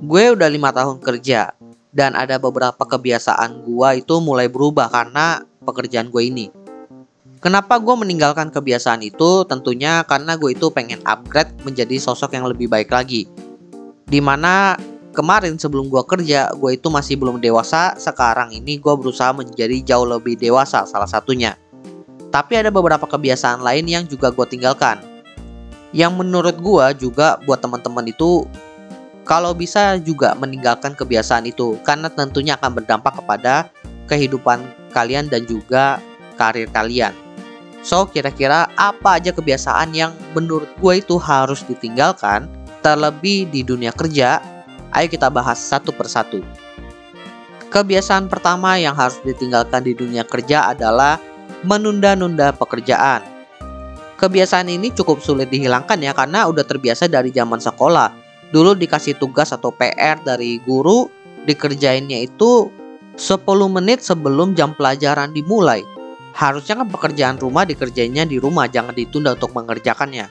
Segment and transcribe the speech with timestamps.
[0.00, 1.52] Gue udah lima tahun kerja
[1.92, 6.48] dan ada beberapa kebiasaan gue itu mulai berubah karena pekerjaan gue ini.
[7.44, 9.44] Kenapa gue meninggalkan kebiasaan itu?
[9.44, 13.28] Tentunya karena gue itu pengen upgrade menjadi sosok yang lebih baik lagi.
[14.08, 14.80] Di mana
[15.12, 17.92] kemarin sebelum gue kerja, gue itu masih belum dewasa.
[18.00, 21.60] Sekarang ini gue berusaha menjadi jauh lebih dewasa salah satunya.
[22.32, 25.00] Tapi ada beberapa kebiasaan lain yang juga gue tinggalkan.
[25.92, 28.48] Yang menurut gue juga buat teman-teman itu
[29.30, 33.70] kalau bisa juga meninggalkan kebiasaan itu karena tentunya akan berdampak kepada
[34.10, 34.58] kehidupan
[34.90, 36.02] kalian dan juga
[36.34, 37.14] karir kalian.
[37.86, 42.50] So, kira-kira apa aja kebiasaan yang menurut gue itu harus ditinggalkan
[42.82, 44.42] terlebih di dunia kerja?
[44.90, 46.42] Ayo kita bahas satu persatu.
[47.70, 51.22] Kebiasaan pertama yang harus ditinggalkan di dunia kerja adalah
[51.62, 53.22] menunda-nunda pekerjaan.
[54.18, 58.19] Kebiasaan ini cukup sulit dihilangkan ya karena udah terbiasa dari zaman sekolah
[58.50, 61.10] dulu dikasih tugas atau PR dari guru
[61.46, 62.68] dikerjainnya itu
[63.16, 65.82] 10 menit sebelum jam pelajaran dimulai.
[66.30, 70.30] Harusnya kan pekerjaan rumah dikerjainnya di rumah, jangan ditunda untuk mengerjakannya.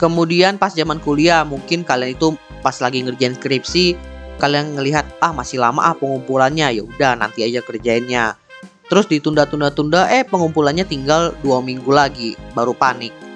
[0.00, 2.32] Kemudian pas zaman kuliah, mungkin kalian itu
[2.64, 3.94] pas lagi ngerjain skripsi,
[4.40, 8.40] kalian ngelihat ah masih lama ah pengumpulannya, ya udah nanti aja kerjainnya.
[8.88, 13.29] Terus ditunda-tunda-tunda, eh pengumpulannya tinggal dua minggu lagi, baru panik.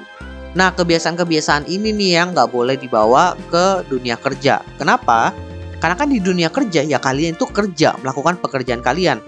[0.54, 4.62] Nah, kebiasaan-kebiasaan ini nih yang nggak boleh dibawa ke dunia kerja.
[4.78, 5.34] Kenapa?
[5.82, 9.18] Karena kan di dunia kerja ya kalian itu kerja, melakukan pekerjaan kalian.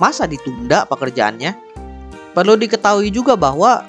[0.00, 1.52] Masa ditunda pekerjaannya?
[2.32, 3.84] Perlu diketahui juga bahwa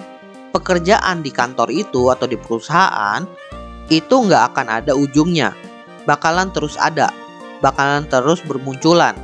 [0.52, 3.23] pekerjaan di kantor itu atau di perusahaan
[3.88, 5.55] itu nggak akan ada ujungnya.
[6.03, 7.08] Bakalan terus ada,
[7.64, 9.16] bakalan terus bermunculan.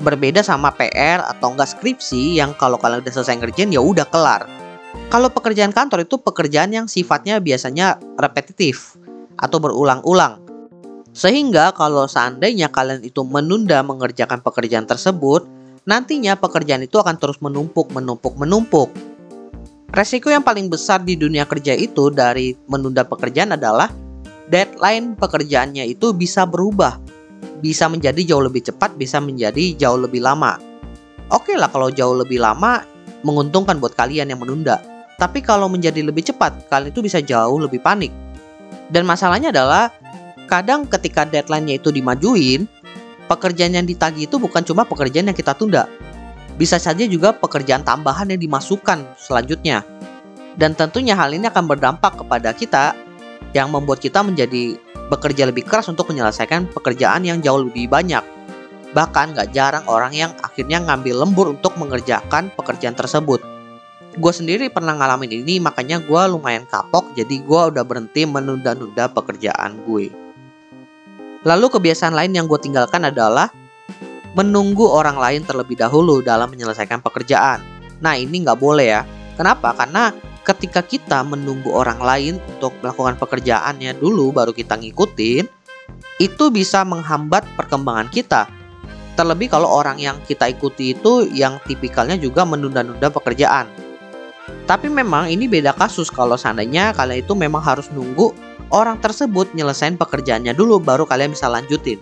[0.00, 4.63] Berbeda sama PR atau enggak skripsi yang kalau kalian udah selesai ngerjain ya udah kelar
[5.14, 8.98] kalau pekerjaan kantor itu pekerjaan yang sifatnya biasanya repetitif
[9.38, 10.42] atau berulang-ulang.
[11.14, 15.46] Sehingga kalau seandainya kalian itu menunda mengerjakan pekerjaan tersebut,
[15.86, 18.90] nantinya pekerjaan itu akan terus menumpuk, menumpuk, menumpuk.
[19.94, 23.86] Resiko yang paling besar di dunia kerja itu dari menunda pekerjaan adalah
[24.50, 26.98] deadline pekerjaannya itu bisa berubah.
[27.62, 30.58] Bisa menjadi jauh lebih cepat, bisa menjadi jauh lebih lama.
[31.30, 32.82] Oke lah kalau jauh lebih lama
[33.22, 34.93] menguntungkan buat kalian yang menunda.
[35.14, 38.10] Tapi kalau menjadi lebih cepat, kalian itu bisa jauh lebih panik.
[38.90, 39.94] Dan masalahnya adalah
[40.50, 42.66] kadang ketika deadline-nya itu dimajuin,
[43.30, 45.86] pekerjaan yang ditagih itu bukan cuma pekerjaan yang kita tunda.
[46.54, 49.82] Bisa saja juga pekerjaan tambahan yang dimasukkan selanjutnya.
[50.54, 52.94] Dan tentunya hal ini akan berdampak kepada kita
[53.54, 54.78] yang membuat kita menjadi
[55.10, 58.22] bekerja lebih keras untuk menyelesaikan pekerjaan yang jauh lebih banyak.
[58.94, 63.53] Bahkan gak jarang orang yang akhirnya ngambil lembur untuk mengerjakan pekerjaan tersebut.
[64.14, 69.82] Gue sendiri pernah ngalamin ini makanya gue lumayan kapok jadi gue udah berhenti menunda-nunda pekerjaan
[69.82, 70.14] gue.
[71.42, 73.50] Lalu kebiasaan lain yang gue tinggalkan adalah
[74.38, 77.60] menunggu orang lain terlebih dahulu dalam menyelesaikan pekerjaan.
[77.98, 79.02] Nah ini nggak boleh ya.
[79.34, 79.74] Kenapa?
[79.74, 80.14] Karena
[80.46, 85.44] ketika kita menunggu orang lain untuk melakukan pekerjaannya dulu baru kita ngikutin,
[86.22, 88.46] itu bisa menghambat perkembangan kita
[89.14, 93.70] Terlebih kalau orang yang kita ikuti itu yang tipikalnya juga menunda-nunda pekerjaan.
[94.64, 98.32] Tapi memang ini beda kasus kalau seandainya kalian itu memang harus nunggu
[98.72, 102.00] orang tersebut nyelesain pekerjaannya dulu baru kalian bisa lanjutin.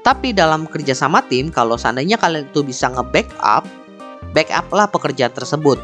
[0.00, 3.68] Tapi dalam kerja sama tim, kalau seandainya kalian itu bisa nge-backup,
[4.32, 5.76] backup lah pekerjaan tersebut.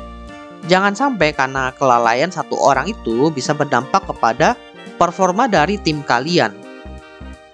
[0.66, 4.56] Jangan sampai karena kelalaian satu orang itu bisa berdampak kepada
[4.96, 6.50] performa dari tim kalian.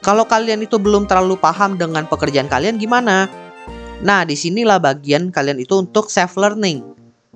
[0.02, 3.26] Kalau kalian itu belum terlalu paham dengan pekerjaan kalian gimana?
[4.02, 6.82] Nah, di sinilah bagian kalian itu untuk self learning.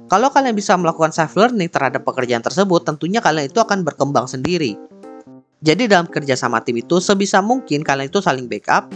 [0.06, 4.78] Kalau kalian bisa melakukan self learning terhadap pekerjaan tersebut, tentunya kalian itu akan berkembang sendiri.
[5.64, 8.86] Jadi dalam kerja sama tim itu sebisa mungkin kalian itu saling backup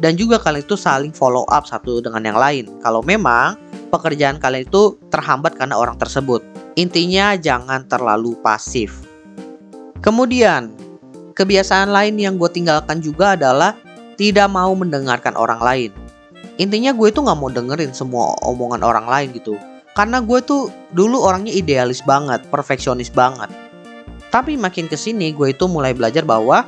[0.00, 2.64] dan juga kalian itu saling follow up satu dengan yang lain.
[2.80, 3.60] Kalau memang
[3.92, 6.40] pekerjaan kalian itu terhambat karena orang tersebut.
[6.80, 9.04] Intinya jangan terlalu pasif.
[10.00, 10.72] Kemudian,
[11.34, 13.74] Kebiasaan lain yang gue tinggalkan juga adalah
[14.14, 15.90] tidak mau mendengarkan orang lain.
[16.62, 19.58] Intinya gue tuh gak mau dengerin semua omongan orang lain gitu.
[19.94, 23.46] Karena gue tuh dulu orangnya idealis banget, perfeksionis banget.
[24.34, 26.66] Tapi makin ke sini gue itu mulai belajar bahwa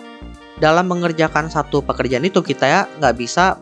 [0.62, 3.58] dalam mengerjakan satu pekerjaan itu kita ya nggak bisa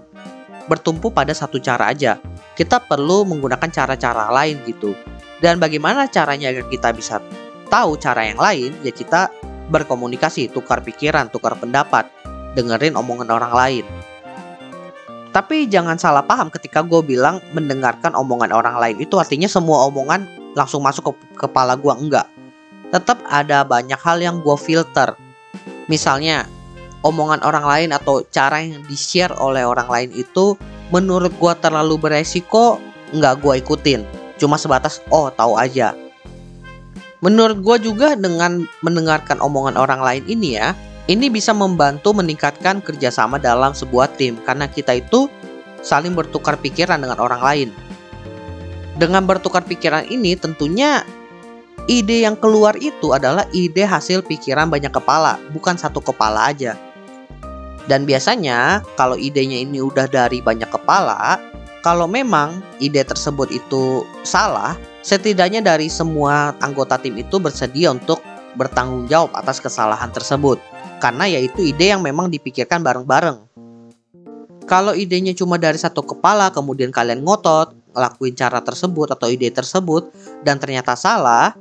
[0.69, 2.21] bertumpu pada satu cara aja.
[2.53, 4.93] Kita perlu menggunakan cara-cara lain gitu.
[5.41, 7.19] Dan bagaimana caranya agar kita bisa
[7.73, 8.71] tahu cara yang lain?
[8.85, 9.33] Ya kita
[9.73, 12.05] berkomunikasi, tukar pikiran, tukar pendapat,
[12.53, 13.85] dengerin omongan orang lain.
[15.35, 20.31] Tapi jangan salah paham ketika gue bilang mendengarkan omongan orang lain itu artinya semua omongan
[20.55, 22.31] langsung masuk ke kepala gue enggak.
[22.95, 25.19] Tetap ada banyak hal yang gue filter.
[25.91, 26.47] Misalnya,
[27.05, 30.57] omongan orang lain atau cara yang di-share oleh orang lain itu
[30.89, 32.81] menurut gua terlalu beresiko
[33.13, 34.03] nggak gua ikutin
[34.41, 35.93] cuma sebatas oh tahu aja
[37.21, 40.73] menurut gua juga dengan mendengarkan omongan orang lain ini ya
[41.11, 45.29] ini bisa membantu meningkatkan kerjasama dalam sebuah tim karena kita itu
[45.85, 47.69] saling bertukar pikiran dengan orang lain
[48.95, 51.03] dengan bertukar pikiran ini tentunya
[51.91, 56.79] ide yang keluar itu adalah ide hasil pikiran banyak kepala, bukan satu kepala aja.
[57.85, 61.37] Dan biasanya kalau idenya ini udah dari banyak kepala,
[61.85, 64.73] kalau memang ide tersebut itu salah,
[65.05, 68.25] setidaknya dari semua anggota tim itu bersedia untuk
[68.57, 70.57] bertanggung jawab atas kesalahan tersebut.
[71.05, 73.45] Karena yaitu ide yang memang dipikirkan bareng-bareng.
[74.65, 80.09] Kalau idenya cuma dari satu kepala, kemudian kalian ngotot, ngelakuin cara tersebut atau ide tersebut
[80.41, 81.53] dan ternyata salah,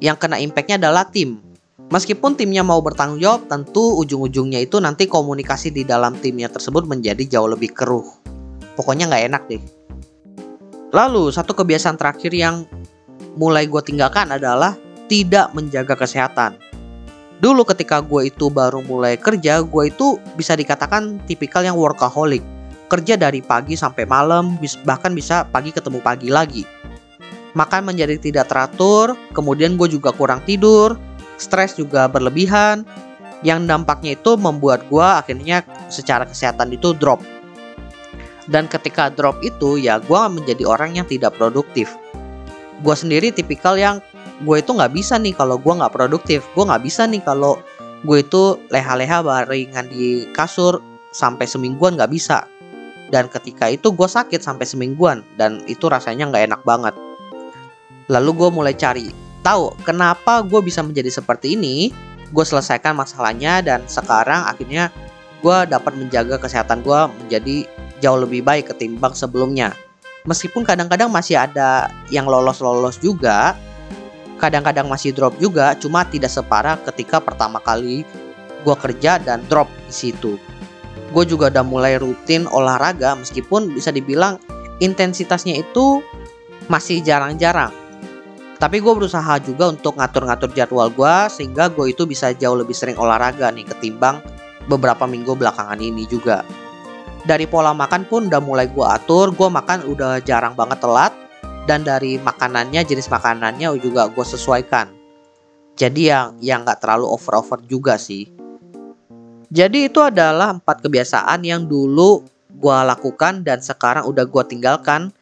[0.00, 1.44] yang kena impactnya adalah tim.
[1.92, 7.36] Meskipun timnya mau bertanggung jawab, tentu ujung-ujungnya itu nanti komunikasi di dalam timnya tersebut menjadi
[7.36, 8.08] jauh lebih keruh.
[8.80, 9.62] Pokoknya nggak enak deh.
[10.96, 12.64] Lalu satu kebiasaan terakhir yang
[13.36, 14.72] mulai gue tinggalkan adalah
[15.12, 16.69] tidak menjaga kesehatan.
[17.40, 22.44] Dulu ketika gue itu baru mulai kerja, gue itu bisa dikatakan tipikal yang workaholic
[22.90, 26.66] kerja dari pagi sampai malam, bahkan bisa pagi ketemu pagi lagi.
[27.54, 30.98] Makan menjadi tidak teratur, kemudian gue juga kurang tidur,
[31.38, 32.82] stres juga berlebihan,
[33.46, 37.22] yang dampaknya itu membuat gue akhirnya secara kesehatan itu drop.
[38.50, 41.94] Dan ketika drop itu ya gue menjadi orang yang tidak produktif.
[42.82, 44.02] Gue sendiri tipikal yang
[44.40, 46.44] gue itu nggak bisa nih kalau gue nggak produktif.
[46.56, 47.60] Gue nggak bisa nih kalau
[48.00, 50.80] gue itu leha-leha baringan di kasur
[51.12, 52.48] sampai semingguan nggak bisa
[53.10, 56.94] dan ketika itu gue sakit sampai semingguan dan itu rasanya nggak enak banget.
[58.06, 59.10] Lalu gue mulai cari
[59.42, 61.90] tahu kenapa gue bisa menjadi seperti ini.
[62.30, 64.94] Gue selesaikan masalahnya dan sekarang akhirnya
[65.42, 67.66] gue dapat menjaga kesehatan gue menjadi
[67.98, 69.74] jauh lebih baik ketimbang sebelumnya.
[70.30, 73.58] Meskipun kadang-kadang masih ada yang lolos-lolos juga,
[74.40, 78.08] kadang-kadang masih drop juga, cuma tidak separah ketika pertama kali
[78.64, 80.40] gue kerja dan drop di situ
[81.10, 84.38] gue juga udah mulai rutin olahraga meskipun bisa dibilang
[84.78, 86.00] intensitasnya itu
[86.70, 87.74] masih jarang-jarang.
[88.60, 92.94] Tapi gue berusaha juga untuk ngatur-ngatur jadwal gue sehingga gue itu bisa jauh lebih sering
[93.00, 94.20] olahraga nih ketimbang
[94.68, 96.44] beberapa minggu belakangan ini juga.
[97.24, 101.12] Dari pola makan pun udah mulai gue atur, gue makan udah jarang banget telat
[101.70, 104.90] dan dari makanannya jenis makanannya juga gue sesuaikan.
[105.78, 108.26] Jadi yang yang nggak terlalu over-over juga sih.
[109.54, 115.14] Jadi itu adalah empat kebiasaan yang dulu gue lakukan dan sekarang udah gue tinggalkan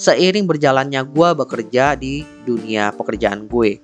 [0.00, 3.76] seiring berjalannya gue bekerja di dunia pekerjaan gue.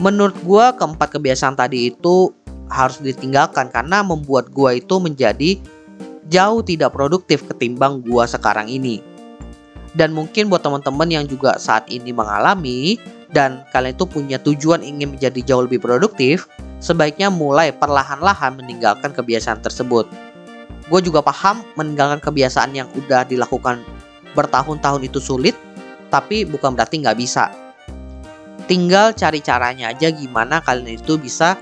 [0.00, 2.32] Menurut gue keempat kebiasaan tadi itu
[2.72, 5.60] harus ditinggalkan karena membuat gue itu menjadi
[6.32, 9.15] jauh tidak produktif ketimbang gue sekarang ini.
[9.96, 13.00] Dan mungkin buat teman-teman yang juga saat ini mengalami
[13.32, 16.44] dan kalian itu punya tujuan ingin menjadi jauh lebih produktif,
[16.84, 20.04] sebaiknya mulai perlahan-lahan meninggalkan kebiasaan tersebut.
[20.92, 23.80] Gue juga paham meninggalkan kebiasaan yang udah dilakukan
[24.36, 25.56] bertahun-tahun itu sulit,
[26.12, 27.48] tapi bukan berarti nggak bisa.
[28.68, 31.56] Tinggal cari caranya aja gimana kalian itu bisa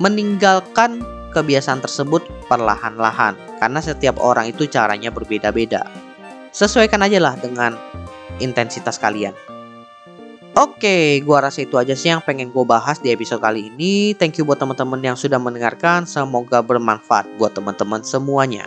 [0.00, 3.36] meninggalkan kebiasaan tersebut perlahan-lahan.
[3.60, 6.03] Karena setiap orang itu caranya berbeda-beda.
[6.54, 7.74] Sesuaikan aja lah dengan
[8.38, 9.34] intensitas kalian.
[10.54, 14.14] Oke, gua rasa itu aja sih yang pengen gue bahas di episode kali ini.
[14.14, 16.06] Thank you buat teman-teman yang sudah mendengarkan.
[16.06, 18.62] Semoga bermanfaat buat teman-teman semuanya.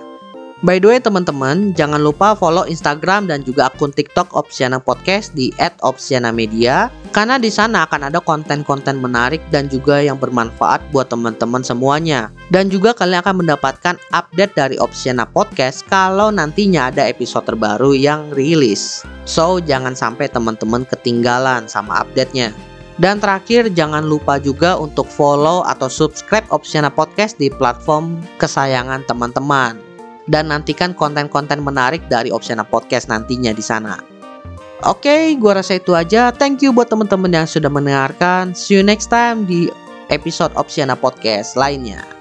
[0.67, 5.55] By the way teman-teman, jangan lupa follow Instagram dan juga akun TikTok Opsiana Podcast di
[5.79, 12.29] @opsiana_media karena di sana akan ada konten-konten menarik dan juga yang bermanfaat buat teman-teman semuanya.
[12.53, 18.29] Dan juga kalian akan mendapatkan update dari Opsiana Podcast kalau nantinya ada episode terbaru yang
[18.37, 19.01] rilis.
[19.25, 22.53] So, jangan sampai teman-teman ketinggalan sama update-nya.
[23.01, 29.81] Dan terakhir, jangan lupa juga untuk follow atau subscribe Opsiana Podcast di platform kesayangan teman-teman
[30.29, 34.16] dan nantikan konten-konten menarik dari Opsiana Podcast nantinya di sana.
[34.85, 36.29] Oke, okay, gua rasa itu aja.
[36.29, 38.53] Thank you buat teman-teman yang sudah mendengarkan.
[38.53, 39.73] See you next time di
[40.13, 42.16] episode Opsiana Podcast lainnya.